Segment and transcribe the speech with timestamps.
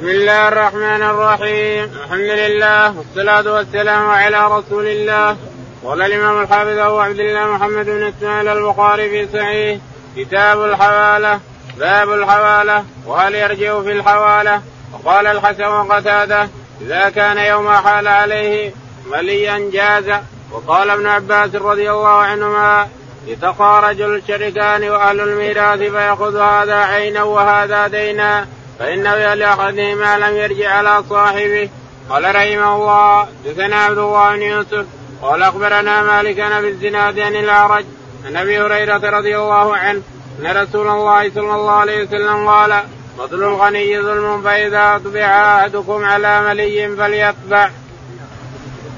[0.00, 1.84] بسم الله الرحمن الرحيم.
[2.04, 5.36] الحمد لله والصلاة والسلام على رسول الله.
[5.84, 9.78] قال الإمام الحافظ أبو عبد الله محمد بن إسماعيل البخاري في صحيح.
[10.16, 11.40] كتاب الحوالة
[11.78, 16.48] باب الحوالة وهل يرجع في الحوالة؟ وقال الحسن وقتاده
[16.80, 18.72] إذا كان يوم حال عليه
[19.10, 20.20] مليا جاز.
[20.52, 22.88] وقال ابن عباس رضي الله عنهما
[23.26, 28.46] يتخارج الشركان وأهل الميراث فيأخذ هذا عينا وهذا دينا.
[28.80, 31.68] فإنه لاحدهما لم يرجع على صاحبه
[32.10, 34.86] قال رحمه الله دثنا عبد الله بن يوسف
[35.22, 37.84] قال أخبرنا مالك عن الزناد عن الأعرج
[38.26, 40.02] عن أبي هريرة رضي الله عنه
[40.40, 42.82] أن رسول الله صلى الله عليه وسلم قال
[43.18, 45.26] فضل الغني ظلم فإذا أطبع
[45.58, 47.70] أحدكم على ملي فليتبع.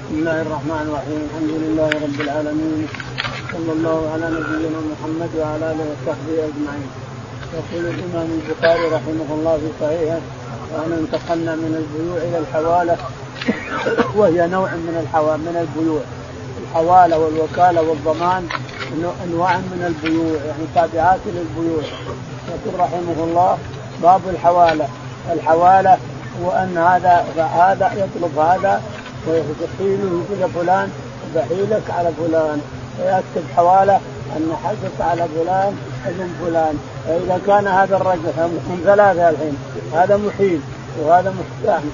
[0.03, 2.87] بسم الله الرحمن الرحيم الحمد لله رب العالمين
[3.53, 7.02] صلى الله على نبينا محمد وعلى آله وصحبه أجمعين.
[7.53, 10.19] يقول الإمام البخاري رحمه الله في صحيحه
[10.73, 12.97] وانا انتقلنا من البيوع إلى الحوالة.
[14.17, 16.01] وهي نوع من الحوا من البيوع.
[16.63, 18.47] الحوالة والوكالة والضمان
[19.25, 21.83] أنواع من البيوع يعني تابعات للبيوع.
[22.49, 23.57] يقول رحمه الله
[24.03, 24.87] باب الحوالة.
[25.33, 25.97] الحوالة
[26.43, 28.81] هو أن هذا هذا يطلب هذا
[29.27, 30.91] ويحيله يقول فلان
[31.35, 32.61] بحيلك على فلان.
[32.99, 33.99] ويكتب حوالة
[34.37, 36.77] أن حقك على فلان ابن فلان.
[37.07, 39.57] فاذا كان هذا الرجل هم ثلاثة الحين.
[39.93, 40.59] هذا محيل
[41.01, 41.33] وهذا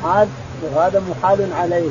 [0.03, 0.27] محال
[0.75, 1.89] وهذا محال عليه.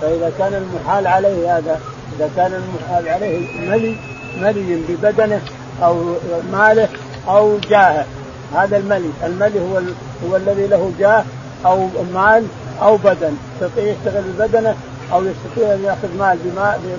[0.00, 1.80] فإذا كان المحال عليه هذا
[2.16, 3.96] إذا كان المحال عليه ملي
[4.40, 5.40] ملي ببدنه
[5.82, 6.14] أو
[6.52, 6.88] ماله
[7.28, 8.06] أو جاهه.
[8.54, 9.10] هذا الملي.
[9.24, 9.80] الملي هو
[10.28, 11.24] هو الذي له جاه
[11.66, 12.44] أو مال
[12.82, 13.36] أو بدن.
[13.62, 14.74] يستطيع يشتغل ببدنه
[15.12, 16.38] أو يستطيع أن يأخذ مال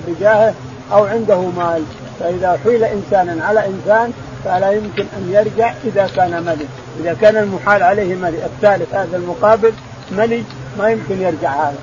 [0.06, 0.54] بجاهه
[0.92, 1.82] أو عنده مال.
[2.20, 4.12] فإذا حيل إنسانا على إنسان
[4.44, 6.66] فلا يمكن أن يرجع إذا كان ملي
[7.00, 9.72] إذا كان المحال عليه ملي الثالث هذا المقابل
[10.10, 10.44] ملي
[10.78, 11.78] ما يمكن يرجع هذا.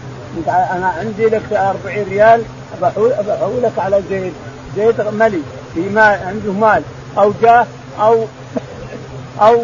[0.47, 2.43] أنا عندي لك 40 ريال
[2.81, 4.33] بحولك على زيد.
[4.75, 5.41] زيد ملي
[5.73, 6.83] في مال عنده مال.
[7.17, 7.65] أو جاه
[7.99, 8.25] أو
[9.47, 9.61] أو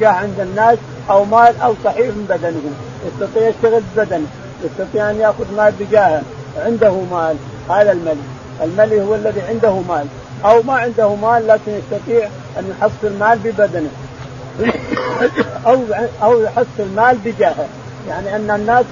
[0.00, 0.78] جاه عند الناس
[1.10, 2.60] أو مال أو صحيح من بدنه.
[3.06, 4.26] يستطيع يشتغل ببدنه.
[4.64, 6.22] يستطيع أن يأخذ مال بجاهه.
[6.56, 7.36] عنده مال.
[7.70, 8.22] هذا الملي
[8.62, 10.06] الملي هو الذي عنده مال.
[10.44, 12.28] أو ما عنده مال لكن يستطيع
[12.58, 13.90] أن يحصل مال ببدنه.
[15.66, 15.80] أو
[16.22, 17.66] أو يحصل مال بجاهه.
[18.08, 18.84] يعني أن الناس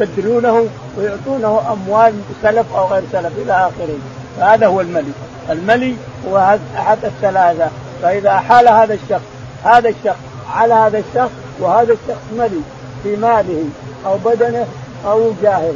[0.00, 0.66] يبدلونه
[0.98, 3.98] ويعطونه أموال سلف أو غير سلف إلى آخره.
[4.38, 5.12] فهذا هو الملي.
[5.50, 5.96] الملي
[6.28, 7.68] هو أحد الثلاثة.
[8.02, 9.24] فإذا حال هذا الشخص
[9.64, 10.18] هذا الشخص
[10.54, 12.60] على هذا الشخص وهذا الشخص ملي
[13.02, 13.64] في ماله
[14.06, 14.66] أو بدنه
[15.06, 15.74] أو جاهه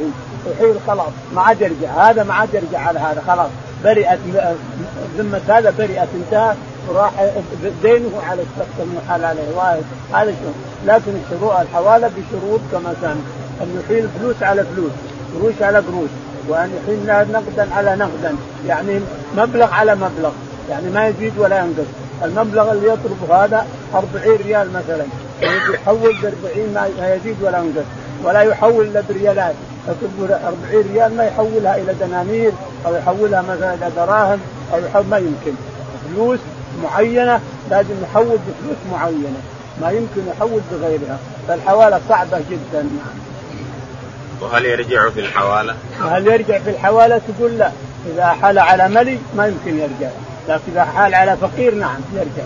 [0.51, 3.49] يحيل خلاص ما عاد يرجع هذا ما عاد يرجع على هذا خلاص.
[3.83, 4.19] برئت
[5.17, 6.55] ذمة هذا برئت انتهى
[6.89, 7.11] وراح
[7.83, 9.41] دينه على الشخص المحال عليه
[10.13, 10.51] هذا شو
[10.85, 13.21] لكن الشروط الحوالة بشروط كما كان.
[13.61, 14.91] أن يحيل فلوس على فلوس
[15.35, 16.09] قروش على قروش
[16.47, 18.35] وأن يحيل نقدا على نقدا.
[18.67, 18.99] يعني
[19.37, 20.31] مبلغ على مبلغ.
[20.69, 21.87] يعني ما يزيد ولا ينقص.
[22.23, 25.05] المبلغ اللي يطلب هذا 40 ريال مثلا.
[25.73, 27.85] يحول ب 40 ما يزيد ولا ينقص.
[28.23, 29.55] ولا يحول إلا بريالات.
[29.87, 32.51] يطلب 40 ريال ما يحولها إلى دنانير
[32.85, 34.39] أو يحولها مثلا إلى دراهم
[34.73, 35.53] أو يحول ما يمكن.
[36.05, 36.39] فلوس
[36.83, 37.39] معينة
[37.69, 39.41] لازم يحول بفلوس معينة
[39.81, 41.17] ما يمكن يحول بغيرها.
[41.47, 42.89] فالحوالة صعبة جدا.
[44.41, 47.71] وهل يرجع في الحوالة؟ وهل يرجع في الحوالة؟ تقول لا.
[48.13, 50.09] إذا حال على ملي ما يمكن يرجع.
[50.49, 52.43] لكن إذا حال على فقير نعم يرجع.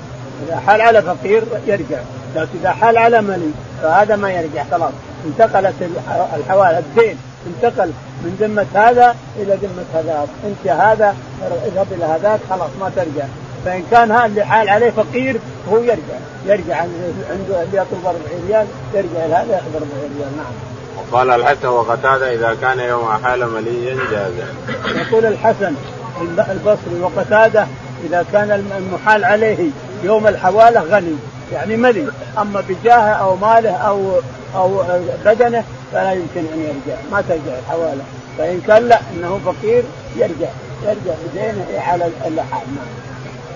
[0.48, 2.00] إذا حال على فقير يرجع.
[2.36, 4.94] لكن إذا حال على ملي فهذا ما يرجع خلاص.
[5.26, 5.74] انتقلت
[6.36, 7.18] الحواله الدين
[7.48, 7.92] انتقل
[8.24, 11.16] من ذمة هذا إلى ذمة هذاك، أنت هذا
[11.66, 13.26] اذهب إلى هذاك خلاص ما ترجع،
[13.66, 15.40] فإن كان هذا اللي حال عليه فقير
[15.72, 16.78] هو يرجع، يرجع
[17.32, 20.54] عنده اللي يطلب 40 ريال يرجع إلى هذا ياخذ 40 ريال، نعم.
[21.12, 24.34] وقال الحسن وقتادة إذا كان يوم حال مليا جاز.
[24.96, 25.76] يقول الحسن
[26.50, 27.68] البصري وقتادة
[28.06, 29.70] إذا كان المحال عليه
[30.04, 31.16] يوم الحوالة غني
[31.54, 32.08] يعني ملي.
[32.38, 34.12] أما بجاهه أو ماله أو
[34.56, 34.84] أو
[35.26, 37.00] بدنه فلا يمكن أن يرجع.
[37.12, 38.04] ما ترجع الحواله
[38.38, 39.84] فإن كان لا إنه فقير
[40.16, 40.50] يرجع.
[40.84, 42.78] يرجع بدينه على اللحام.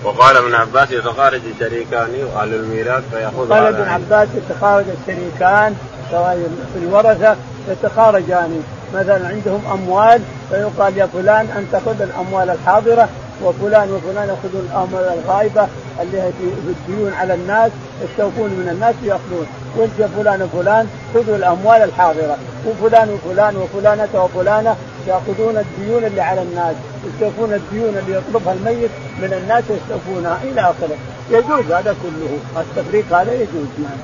[0.04, 5.76] وقال ابن عباس يتخارج الشريكان واهل الميراث فيأخذ قال ابن عباس يتخارج الشريكان
[6.10, 7.36] سواء في الورثة
[7.68, 8.62] يتخارجان.
[8.94, 13.08] مثلا عندهم أموال فيقال يا فلان أنت خذ الأموال الحاضرة
[13.42, 15.68] وفلان وفلان ياخذون الاموال الغائبة
[16.02, 17.70] اللي هي في الديون على الناس
[18.04, 19.46] يستوفون من الناس وياخذون
[19.76, 22.38] وانت فلان وفلان خذوا الأموال الحاضرة.
[22.66, 24.76] وفلان وفلان وفلانة وفلانة
[25.08, 26.76] يأخذون الديون اللي على الناس.
[27.06, 28.90] يستوفون الديون اللي يطلبها الميت
[29.22, 30.96] من الناس يستوفونها إلى آخره.
[31.30, 32.62] يجوز هذا كله.
[32.62, 33.98] التفريق هذا يجوز نعم.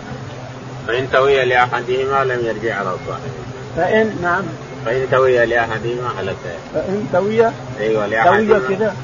[0.87, 3.32] فإن توي لأحدهما لم يرجع على صاحبه.
[3.76, 4.43] فإن نعم.
[4.87, 6.37] فإن توي لأحدهما هلك.
[6.75, 7.50] فإن توي
[7.81, 8.58] أيوه لأحدهما.
[8.58, 8.94] توي كذا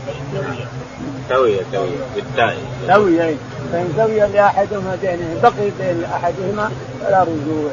[1.28, 2.56] توي توي بالتاء.
[2.88, 3.36] توي أي.
[3.72, 6.70] فإن توي لأحدهما دينه بقي بين أحدهما
[7.00, 7.70] فلا رجوع.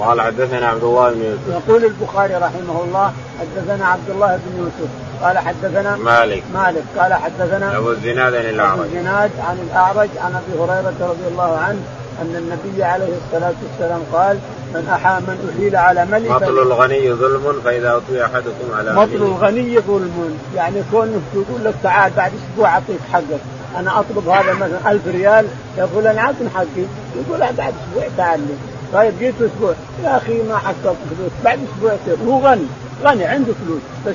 [0.00, 1.68] قال حدثنا عبد الله بن يوسف.
[1.68, 4.90] يقول البخاري رحمه الله حدثنا عبد الله بن يوسف.
[5.22, 6.42] قال حدثنا مالك.
[6.54, 6.82] مالك.
[6.98, 11.56] قال حدثنا أبو الزناد عن أبو الاعرج الزناد عن الأعرج عن أبي هريرة رضي الله
[11.56, 11.78] عنه
[12.22, 14.38] أن النبي عليه الصلاة والسلام قال
[14.74, 19.14] من أحا من أحيل على ملك مطل الغني ظلم فإذا أطوي أحدكم على مطل.
[19.14, 20.38] الغني ظلم.
[20.56, 23.40] يعني كونه يقول لك تعال بعد أسبوع أعطيك حقك.
[23.76, 25.46] أنا أطلب هذا مثلا ألف ريال.
[25.78, 26.84] يا فلان عطني حقي.
[27.16, 28.54] يقول بعد أسبوع تعال لي.
[28.92, 29.74] طيب جيت أسبوع.
[30.04, 31.32] يا أخي ما حصلت فلوس.
[31.44, 32.16] بعد يصير.
[32.26, 32.66] هو غني.
[33.04, 33.82] غني عنده فلوس.
[34.06, 34.14] بس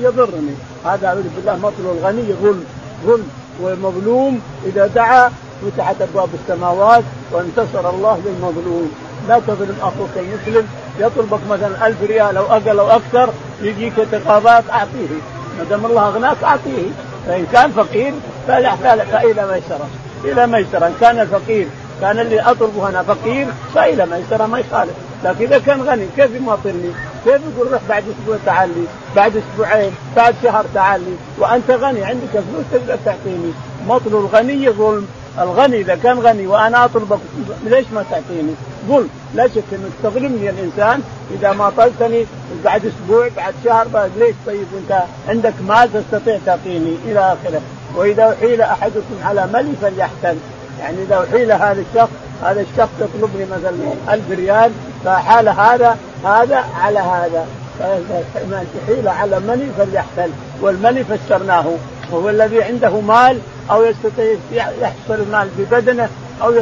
[0.00, 0.54] يضرني.
[0.84, 2.64] هذا أعوذ بالله مطل الغني ظلم.
[3.06, 3.28] ظلم.
[3.62, 5.30] والمظلوم إذا دعا
[5.62, 8.92] فتحت أبواب السماوات وانتصر الله للمظلوم.
[9.28, 10.68] لا تظلم أخوك المسلم.
[10.98, 13.30] يطلبك مثلا ألف ريال أو أقل أو أكثر
[13.62, 15.08] يجيك تقاضات أعطيه.
[15.58, 16.88] ما دام الله أغناك أعطيه.
[17.26, 18.12] فإن كان فقير
[18.48, 19.88] فلا فإلى ميسرة.
[20.24, 20.86] إلى ميسرة.
[20.86, 21.66] إن كان الفقير
[22.00, 24.94] كان اللي أطلبه أنا فقير فإلى ميسرة ما يخالف.
[25.24, 26.92] لكن إذا كان غني كيف يماطلني؟
[27.24, 28.84] كيف يقول روح بعد أسبوع تعال لي؟
[29.16, 33.52] بعد أسبوعين، بعد شهر تعال لي، وأنت غني عندك فلوس تقدر تعطيني،
[33.88, 35.06] مطل الغني ظلم،
[35.38, 37.18] الغني إذا كان غني وأنا اطلبك
[37.64, 38.54] ليش ما تعطيني؟
[38.88, 42.26] ظلم، لا شك إنه تظلمني الإنسان إذا ما طلتني
[42.64, 47.60] بعد أسبوع بعد شهر بعد ليش؟ طيب أنت عندك مال تستطيع تعطيني إلى آخره،
[47.96, 50.36] وإذا أحيل أحدكم على ملي فليحتل،
[50.80, 52.10] يعني إذا أحيل هذا الشخص
[52.44, 54.72] هذا الشخص يطلبني مثلا ألف ريال
[55.04, 57.46] فحال هذا هذا على هذا.
[58.34, 60.30] من تحيل على مني فليحتل
[60.60, 61.64] والمني فسرناه.
[62.12, 63.38] وهو الذي عنده مال
[63.70, 66.08] أو يستطيع يحصل المال ببدنه
[66.42, 66.54] أو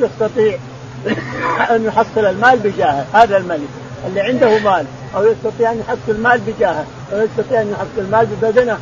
[0.00, 0.58] يستطيع
[1.74, 3.06] أن يحصل المال بجاهه.
[3.12, 3.68] هذا الملك.
[4.06, 8.78] اللي عنده مال أو يستطيع أن يحصل المال بجاهه أو يستطيع أن يحصل المال ببدنه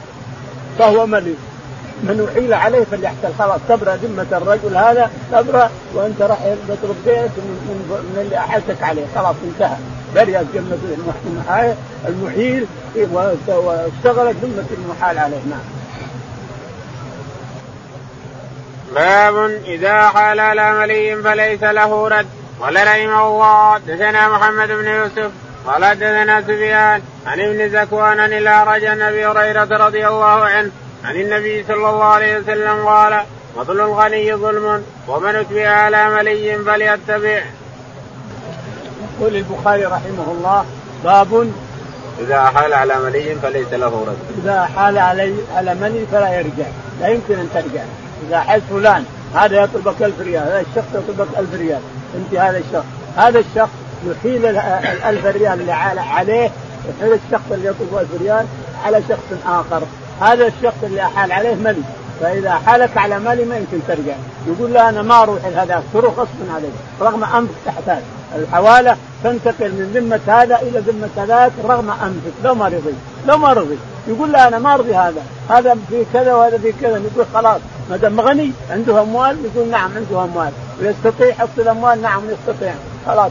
[0.78, 1.36] فهو ملك.
[2.02, 6.38] من أحيل عليه فليحتل خلاص تبرى ذمة الرجل هذا تبرى وأنت راح
[6.68, 9.04] تطلب بيت من, من اللي أحلتك عليه.
[9.14, 9.76] خلاص انتهى.
[10.14, 11.74] برئت ذمه
[12.08, 12.66] المحيل
[13.52, 15.40] واشتغلت ذمة المحال عليه.
[15.50, 15.75] نعم.
[18.94, 22.26] باب إذا حال على ملي فليس له رد
[22.60, 25.30] قال رحمه الله دثنا محمد بن يوسف
[25.66, 30.70] قال دثنا سفيان عن ابن زكوان عن الأعرج عن أبي هريرة رضي الله عنه
[31.04, 33.22] عن النبي صلى الله عليه وسلم قال
[33.56, 37.42] فضل الغني ظلم ومن اتبع على ملي فليتبع.
[39.20, 40.64] يقول البخاري رحمه الله
[41.04, 41.52] باب
[42.20, 44.18] إذا حال على ملي فليس له رد.
[44.44, 46.66] إذا حال علي على ملي فلا يرجع،
[47.00, 47.82] لا يمكن أن ترجع،
[48.28, 49.04] إذا حال فلان
[49.34, 51.80] هذا يطلبك ألف ريال، هذا الشخص يطلبك ألف ريال،
[52.14, 52.86] أنت هذا الشخص،
[53.16, 53.70] هذا الشخص
[54.06, 56.50] يحيل الألف ريال اللي عليه
[56.88, 58.46] يحيل الشخص اللي يطلب ألف ريال
[58.84, 59.82] على شخص آخر،
[60.20, 61.82] هذا الشخص اللي أحال عليه ملي.
[62.20, 64.14] فإذا حالك على مالي ما يمكن ترجع.
[64.46, 68.02] يقول لا أنا ما أروح لهذاك تروح غصبا عليك رغم أنفك تحتاج.
[68.36, 72.94] الحوالة تنتقل من ذمة هذا إلى ذمة هذاك رغم أنفك لو ما رضي
[73.26, 73.78] لو ما رضي.
[74.08, 75.22] يقول لا أنا ما أرضي هذا.
[75.50, 76.96] هذا في كذا وهذا في كذا.
[76.98, 80.52] يقول خلاص ما دام غني عنده أموال يقول نعم عنده أموال.
[80.80, 82.74] ويستطيع يحصل اموال نعم يستطيع.
[83.06, 83.30] خلاص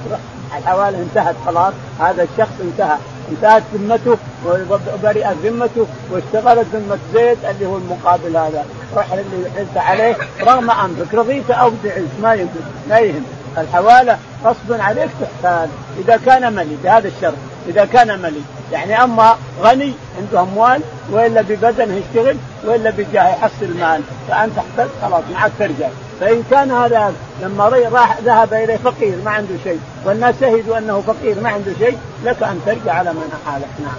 [0.57, 1.73] الحواله انتهت خلاص.
[1.99, 2.97] هذا الشخص انتهى.
[3.31, 8.65] انتهت ذمته وبرئت ذمته واشتغلت ذمة زيد اللي هو المقابل هذا.
[8.95, 10.15] روح اللي حلت عليه.
[10.41, 12.59] رغم انفك رضيت أو تعز ما يمكن
[12.89, 13.23] لا يهم.
[13.57, 17.33] الحواله غصبا عليك تحتاج إذا كان ملي بهذا الشرط.
[17.67, 18.41] إذا كان ملي.
[18.71, 20.81] يعني أما غني عنده أموال
[21.11, 24.01] وإلا ببدنه يشتغل وإلا بجاه يحصل المال.
[24.29, 25.89] فأنت احتجت خلاص معك ترجع.
[26.19, 29.79] فإن كان هذا لما راح ذهب إليه فقير ما عنده شيء.
[30.05, 33.97] والناس شهدوا أنه فقير ما عنده شيء لك أن ترجع على من احالك نعم.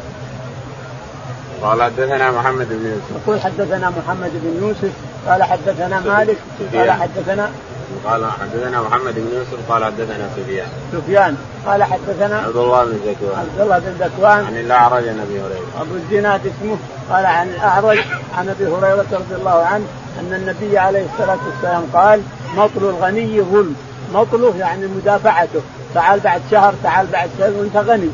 [1.62, 3.26] قال حدثنا محمد بن يوسف.
[3.26, 4.92] يقول حدثنا محمد بن يوسف
[5.28, 6.36] قال حدثنا مالك
[6.74, 7.50] قال حدثنا
[8.04, 10.68] قال حدثنا محمد بن يوسف قال حدثنا سفيان.
[10.92, 11.36] سفيان.
[11.66, 15.80] قال حدثنا عبد الله بن زكوان عبد الله بن زكوان عن الأعرج عن أبي هريرة.
[15.80, 16.76] أبو الزناد اسمه.
[17.10, 17.98] قال عن الأعرج
[18.38, 19.84] عن أبي هريرة رضي الله عنه
[20.20, 22.22] أن النبي عليه الصلاة والسلام قال
[22.56, 23.76] مطل الغني ظلم.
[24.14, 25.60] مطله يعني مدافعته.
[25.94, 28.10] تعال بعد شهر تعال بعد شهر وأنت غني.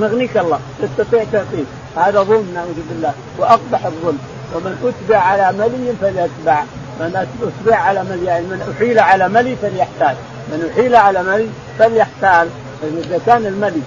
[0.00, 1.64] مغنيك الله تستطيع تعطيه
[1.96, 3.12] هذا ظلم نعوذ بالله.
[3.38, 4.18] وأقبح الظلم.
[4.54, 6.64] ومن أتبع على ملي فليتبع.
[7.00, 8.24] من اتبع على ملي.
[8.26, 10.16] يعني من أحيل على ملي فليحتال.
[10.48, 11.48] من أحيل على ملي
[11.78, 12.48] فليحتال.
[12.82, 13.82] إذا كان الملي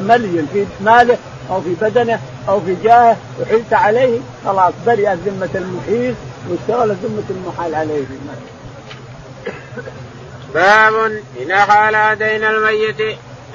[0.00, 1.18] ملي في ماله
[1.50, 6.14] أو في بدنه أو في جاهه أحيلت عليه خلاص برئت ذمة المحيل
[6.48, 8.04] واشتغلت ذمة المحال عليه.
[10.54, 10.94] باب
[11.42, 13.00] إن حال دين الميت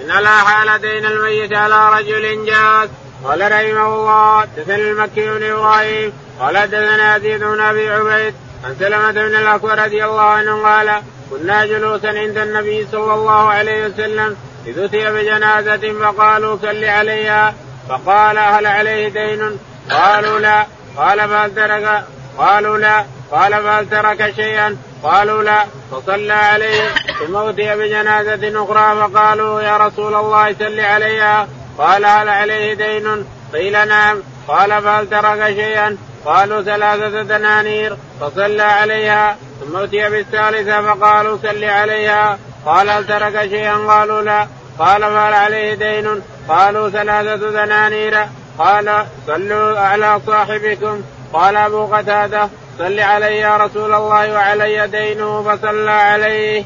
[0.01, 2.89] إن لا حال دين الميت على رجل جاز.
[3.23, 6.13] قال رحمه الله دثنا المكي بن إبراهيم.
[6.39, 8.33] قال يزيد بن أبي عبيد.
[8.63, 13.85] عن سلمة بن الاكبر رضي الله عنه قال كنا جلوسا عند النبي صلى الله عليه
[13.85, 17.53] وسلم إذ أتي بجنازة فقالوا صل عليها
[17.89, 19.59] فقال هل عليه دين؟
[19.91, 20.65] قالوا لا
[20.97, 22.03] قال فهل ترك
[22.37, 29.61] قالوا لا قال فهل ترك شيئا؟ قالوا لا فصلى عليه ثم أتي بجنازة أخرى فقالوا
[29.61, 31.47] يا رسول الله صل عليها
[31.77, 39.37] قال هل عليه دين؟ قيل نعم قال فهل ترك شيئا؟ قالوا ثلاثة دنانير فصلى عليها
[39.61, 44.47] ثم أتي بالثالثة فقالوا صل عليها قال هل ترك شيئا؟ قالوا لا
[44.79, 48.27] قال فهل عليه دين؟ قالوا ثلاثة دنانير
[48.57, 51.01] قال صلوا على صاحبكم
[51.33, 56.63] قال أبو قتادة صل علي يا رسول الله وعلي دينه فصلى عليه.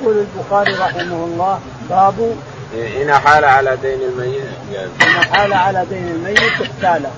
[0.00, 1.60] يقول البخاري رحمه الله
[1.90, 2.36] باب
[3.02, 4.42] إن حال على دين الميت
[5.02, 7.10] إن حال على دين الميت اختاله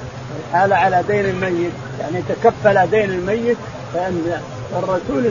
[0.52, 1.72] حال على دين الميت.
[2.00, 3.56] يعني تكفل دين الميت
[3.94, 4.40] فإن
[4.78, 5.26] الرسول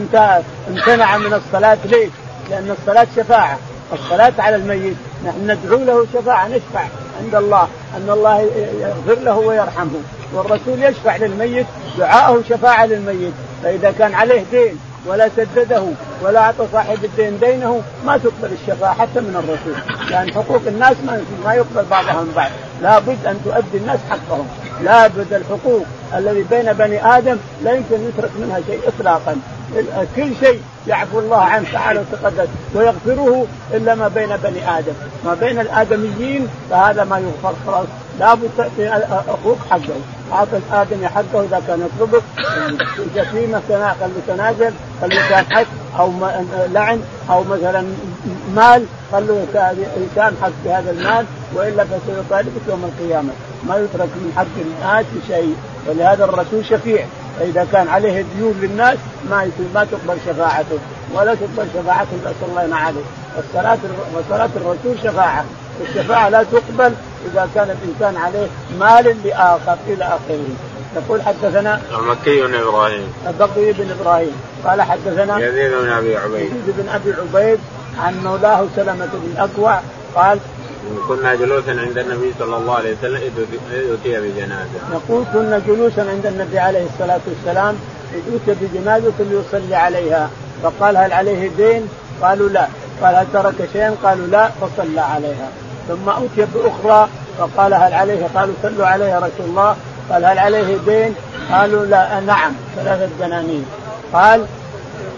[0.69, 1.77] امتنع من الصلاة.
[1.85, 2.09] ليش؟
[2.49, 3.57] لأن الصلاة شفاعة.
[3.93, 4.95] الصلاة على الميت.
[5.25, 6.83] نحن ندعو له شفاعة نشفع
[7.23, 7.67] عند الله.
[7.97, 8.41] أن الله
[8.81, 10.01] يغفر له ويرحمه.
[10.33, 11.65] والرسول يشفع للميت
[11.97, 13.33] دعاءه شفاعة للميت.
[13.63, 15.83] فإذا كان عليه دين ولا سدده
[16.21, 19.99] ولا أعطى صاحب الدين دينه ما تقبل الشفاعة حتى من الرسول.
[20.11, 24.47] لأن حقوق الناس ما ما يقبل بعضها من بعض لابد أن تؤدي الناس حقهم.
[24.83, 25.85] لابد الحقوق
[26.17, 29.35] الذي بين بني آدم لا يمكن يترك منها شيء اطلاقا.
[30.15, 34.93] كل شيء يعفو الله عنه تعالى وتقدس ويغفره إلا ما بين بني آدم،
[35.25, 37.85] ما بين الآدميين فهذا ما يغفر خلاص.
[38.19, 38.87] لابد تعطي
[39.27, 39.99] أخوك حقه،
[40.33, 42.23] اعطي الآدمي حقه إذا كان يطلبك
[43.15, 43.61] جسيمه
[43.99, 45.65] خلي تنازل خلي حق
[45.99, 46.11] أو
[46.73, 47.83] لعن أو مثلا
[48.55, 49.45] مال خلوا
[50.15, 53.29] كان حق بهذا المال وإلا فسيطالبك يوم القيامة.
[53.63, 55.55] ما يترك من حق الناس شيء.
[55.87, 57.05] ولهذا الرسول شفيع.
[57.39, 58.97] فإذا كان عليه ديون للناس
[59.29, 60.79] ما ما تقبل شفاعته.
[61.13, 63.01] ولا تقبل شفاعته نسال الله عليه
[63.37, 63.77] الصلاه
[64.15, 65.45] وصلاة الرسول شفاعة.
[65.81, 66.93] الشفاعة لا تقبل
[67.25, 68.47] إذا كان الإنسان عليه
[68.79, 70.47] مال لآخر إلى آخره.
[70.95, 73.13] يقول حدثنا المكي بن إبراهيم.
[73.27, 74.31] البقي بن إبراهيم.
[74.65, 76.45] قال حدثنا يزيد بن أبي عبيد.
[76.45, 77.59] يزيد بن أبي عبيد
[77.99, 79.79] عن مولاه سلمة بن الاكوع
[80.15, 80.39] قال
[81.07, 83.33] كنا جلوسا عند النبي صلى الله عليه وسلم إذ
[83.93, 84.79] اتي بجنازة.
[84.93, 87.75] يقول كنا جلوسا عند النبي عليه الصلاة والسلام
[88.13, 90.29] إذ اتي بجنازة ليصلي عليها
[90.63, 91.87] فقال هل عليه دين؟
[92.21, 92.67] قالوا لا
[93.01, 95.49] قال هل ترك شيئا؟ قالوا لا فصلى عليها
[95.87, 99.75] ثم اتي بأخرى فقال هل عليه؟ قالوا صلوا عليه يا رسول الله
[100.09, 101.15] قال هل عليه دين؟
[101.51, 103.63] قالوا لا نعم ثلاثة دنانير
[104.13, 104.45] قال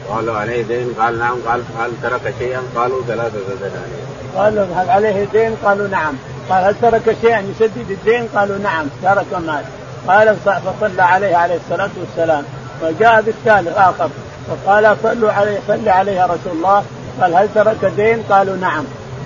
[0.10, 5.28] قالوا عليه دين قال نعم قال هل ترك شيئا؟ قالوا ثلاثة دنانير قالوا هل عليه
[5.34, 6.14] دين؟ قالوا نعم.
[6.50, 9.64] قال هل ترك شيئا يسدد الدين؟ قالوا نعم ترك مال
[10.08, 12.44] قال فصلى عليه عليه الصلاة والسلام.
[12.84, 14.10] وجاء بالثالث آخر
[14.48, 16.84] فقال صلوا عليه صلى عليه رسول الله.
[17.22, 18.84] قال هل ترك دين؟ قالوا نعم.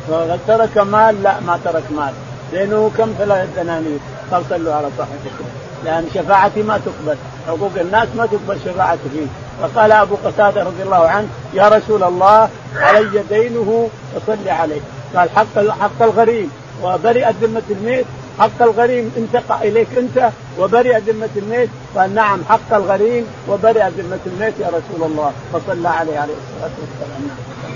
[0.10, 2.14] هل ترك مال؟ لا ما ترك مال.
[2.52, 4.00] دينه كم ثلاثة دنانير.
[4.32, 5.46] قال صلوا على صاحبكم
[5.86, 7.18] لأن شفاعتي ما تقبل.
[7.48, 9.28] حقوق الناس ما تقبل شفاعتي فيه.
[9.62, 14.82] فقال أبو قتادة رضي الله عنه يا رسول الله علي دينه فصل عليه.
[15.16, 16.52] قال حق حق الغريم.
[16.84, 18.06] وبرئت ذمة الميت
[18.40, 20.30] حق الغريم انتقى إليك أنت.
[20.60, 23.28] وبرئ ذمة الميت قال نعم حق الغريم.
[23.50, 25.32] وبرئ ذمة الميت يا رسول الله.
[25.54, 27.73] فصلى عليه عليه الصلاة والسلام.